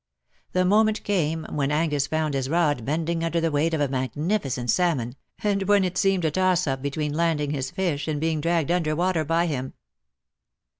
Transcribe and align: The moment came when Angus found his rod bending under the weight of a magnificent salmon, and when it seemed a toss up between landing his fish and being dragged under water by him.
The 0.53 0.65
moment 0.65 1.03
came 1.03 1.45
when 1.51 1.71
Angus 1.71 2.07
found 2.07 2.33
his 2.33 2.49
rod 2.49 2.83
bending 2.85 3.23
under 3.23 3.39
the 3.39 3.51
weight 3.51 3.75
of 3.75 3.81
a 3.81 3.87
magnificent 3.87 4.71
salmon, 4.71 5.13
and 5.43 5.61
when 5.67 5.83
it 5.83 5.95
seemed 5.95 6.25
a 6.25 6.31
toss 6.31 6.65
up 6.65 6.81
between 6.81 7.13
landing 7.13 7.51
his 7.51 7.69
fish 7.69 8.07
and 8.07 8.19
being 8.19 8.41
dragged 8.41 8.71
under 8.71 8.95
water 8.95 9.23
by 9.23 9.45
him. 9.45 9.73